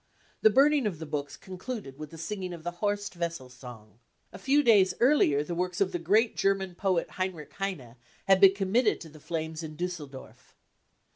[0.41, 3.99] The burning of the books concluded with the singing of the Horst Wessel song."
[4.33, 8.55] A few days earlier the works of the great German poet Heinrich Heine had been
[8.55, 10.55] committed to the flames in Diisseldorf.